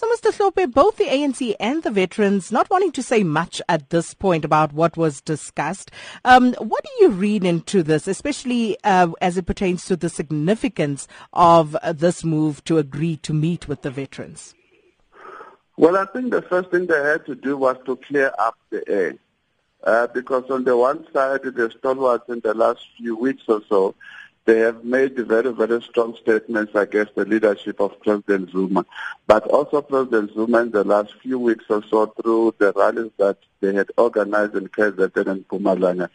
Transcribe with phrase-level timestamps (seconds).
[0.00, 0.32] So, Mr.
[0.32, 4.46] Hlophe, both the ANC and the veterans not wanting to say much at this point
[4.46, 5.90] about what was discussed.
[6.24, 11.06] Um, what do you read into this, especially uh, as it pertains to the significance
[11.34, 14.54] of uh, this move to agree to meet with the veterans?
[15.76, 18.82] Well, I think the first thing they had to do was to clear up the
[18.88, 19.16] air.
[19.84, 23.94] Uh, because on the one side, the stalwarts in the last few weeks or so
[24.44, 28.84] they have made very, very strong statements against the leadership of President Zuma.
[29.26, 33.38] But also President Zuma in the last few weeks or so through the rallies that
[33.60, 36.08] they had organized in KZN and Mpumalanga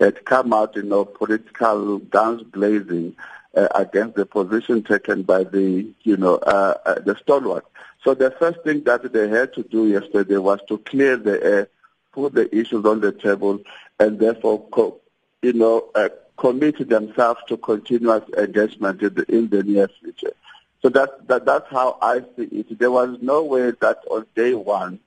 [0.00, 3.16] had come out in a political guns blazing
[3.56, 7.64] uh, against the position taken by the, you know, uh, uh, the stalwart.
[8.04, 11.68] So the first thing that they had to do yesterday was to clear the air,
[12.12, 13.60] put the issues on the table,
[13.98, 14.66] and therefore,
[15.42, 16.08] you know, uh,
[16.38, 20.32] commit themselves to continuous engagement in the, in the near future.
[20.80, 22.78] So that, that, that's how I see it.
[22.78, 25.00] There was no way that on day one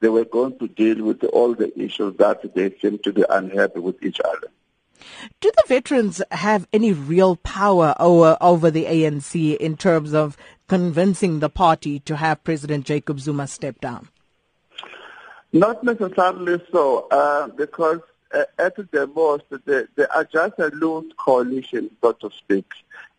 [0.00, 3.80] they were going to deal with all the issues that they seem to be unhappy
[3.80, 4.48] with each other.
[5.40, 10.36] Do the veterans have any real power over, over the ANC in terms of
[10.68, 14.08] convincing the party to have President Jacob Zuma step down?
[15.52, 18.00] Not necessarily so, uh, because
[18.32, 22.70] uh, at the most, they, they are just a loose coalition, so to speak,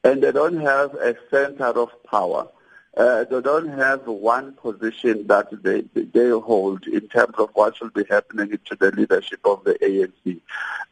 [0.04, 2.48] and they don't have a center of power.
[2.96, 7.94] Uh, they don't have one position that they, they hold in terms of what should
[7.94, 10.42] be happening to the leadership of the ANC.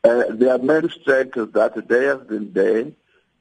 [0.03, 2.86] Uh, their main strength is that they have been there.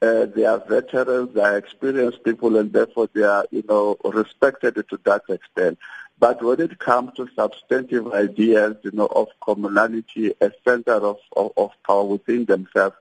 [0.01, 4.75] Uh, they are veterans, they are experienced people, and therefore they are, you know, respected
[4.75, 5.77] to that extent.
[6.17, 11.51] But when it comes to substantive ideas, you know, of commonality, a center of, of,
[11.57, 12.95] of power within themselves,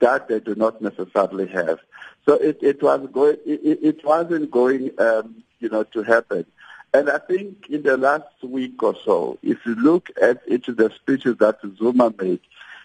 [0.00, 1.78] that they do not necessarily have.
[2.26, 6.46] So it, it was going, it, it wasn't going, um, you know, to happen.
[6.92, 10.76] And I think in the last week or so, if you look at each of
[10.76, 12.40] the speeches that Zuma made,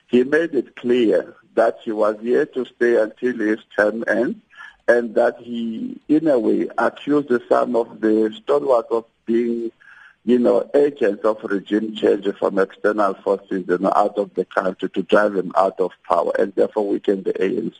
[0.08, 4.40] he made it clear that he was here to stay until his term ends
[4.88, 9.72] and that he, in a way, accused some of the stalwarts of being,
[10.26, 14.90] you know, agents of regime change from external forces you know, out of the country
[14.90, 17.76] to drive them out of power and therefore weaken the ANC.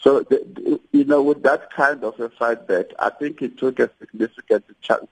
[0.00, 3.80] So, the, you know, with that kind of a fight back, I think it took
[3.80, 5.08] a significant chance,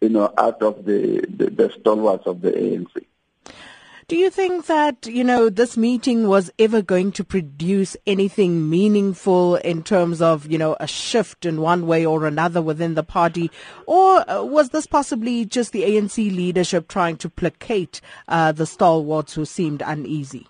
[0.00, 3.04] you know, out of the, the, the stalwarts of the ANC.
[4.10, 9.54] Do you think that, you know, this meeting was ever going to produce anything meaningful
[9.54, 13.52] in terms of, you know, a shift in one way or another within the party?
[13.86, 19.34] Or uh, was this possibly just the ANC leadership trying to placate uh, the stalwarts
[19.34, 20.48] who seemed uneasy?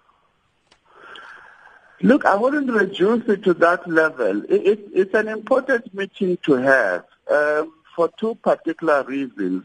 [2.01, 4.43] Look, I wouldn't reduce it to that level.
[4.45, 9.65] It, it, it's an important meeting to have um, for two particular reasons.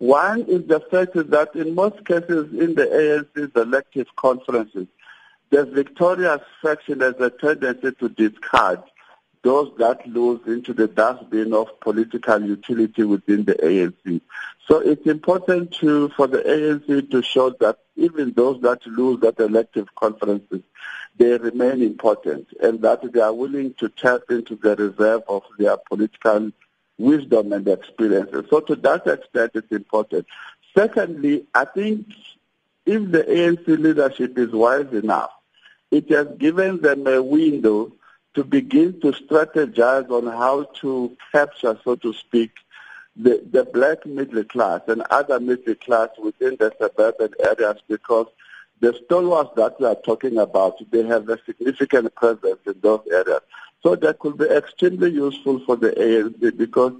[0.00, 2.86] One is the fact that in most cases in the
[3.36, 4.86] ANC's elective conferences,
[5.50, 8.82] the victorious faction has a tendency to discard
[9.42, 14.22] those that lose into the dustbin of political utility within the ANC.
[14.66, 19.38] So it's important to, for the ANC to show that even those that lose at
[19.38, 20.62] elective conferences,
[21.18, 25.76] they remain important and that they are willing to tap into the reserve of their
[25.76, 26.52] political
[27.00, 28.46] wisdom and experiences.
[28.50, 30.26] So to that extent, it's important.
[30.76, 32.06] Secondly, I think
[32.86, 35.30] if the ANC leadership is wise enough,
[35.90, 37.92] it has given them a window
[38.34, 42.52] to begin to strategize on how to capture, so to speak,
[43.16, 48.26] the, the black middle class and other middle class within the suburban areas because
[48.80, 53.40] the stalwarts that we are talking about, they have a significant presence in those areas.
[53.82, 56.94] So that could be extremely useful for the ANC because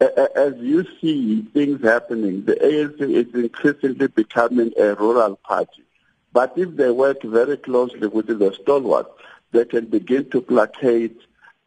[0.00, 5.84] as you see things happening, the ANC is increasingly becoming a rural party.
[6.32, 9.10] But if they work very closely with the stalwarts,
[9.52, 11.20] they can begin to placate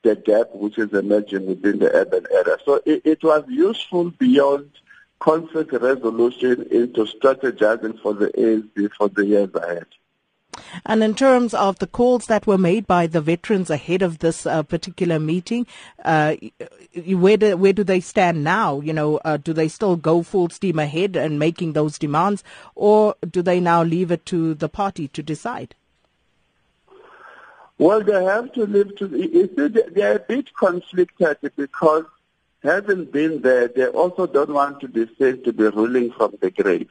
[0.04, 2.58] the gap which is emerging within the urban area.
[2.66, 4.70] So it, it was useful beyond
[5.24, 9.86] conflict resolution into strategizing for the ANC for the years ahead.
[10.86, 14.46] And in terms of the calls that were made by the veterans ahead of this
[14.46, 15.66] uh, particular meeting,
[16.04, 16.36] uh,
[17.08, 18.82] where do where do they stand now?
[18.82, 22.44] You know, uh, do they still go full steam ahead and making those demands,
[22.76, 25.74] or do they now leave it to the party to decide?
[27.80, 29.08] Well, they have to leave to.
[29.08, 32.06] You see, they're a bit conflicted because
[32.64, 36.50] having been there, they also don't want to be said to be ruling from the
[36.50, 36.90] grave.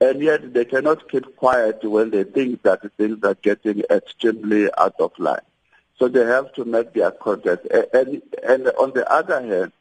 [0.00, 4.94] And yet they cannot keep quiet when they think that things are getting extremely out
[5.00, 5.40] of line.
[5.98, 7.62] So they have to make their contest.
[7.92, 9.72] And, and on the other hand,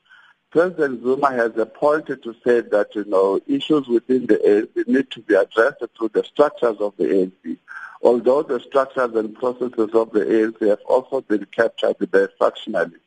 [0.51, 5.19] President Zuma has appointed to say that, you know, issues within the ANC need to
[5.21, 7.57] be addressed through the structures of the ANC.
[8.03, 12.99] Although the structures and processes of the ANC have also been captured by factionalists.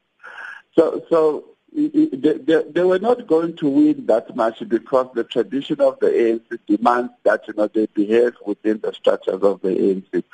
[0.75, 1.45] So, so
[1.77, 7.13] they, were not going to win that much because the tradition of the ANC demands
[7.25, 10.25] that you know they behave within the structures of the ANC.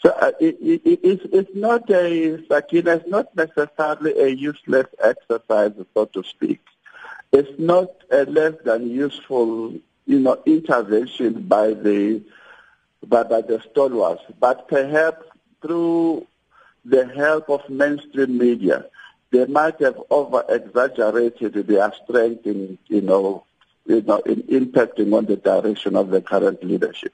[0.00, 5.72] So uh, it, it, it's, it's not a Sakina, it's not necessarily a useless exercise,
[5.94, 6.60] so to speak.
[7.32, 9.72] It's not a less than useful,
[10.06, 12.22] you know, intervention by the
[13.04, 15.26] by, by the stalwarts, but perhaps
[15.60, 16.26] through
[16.84, 18.86] the help of mainstream media
[19.30, 23.44] they might have over-exaggerated their strength in, you know,
[23.86, 27.12] you know, in impacting on the direction of the current leadership.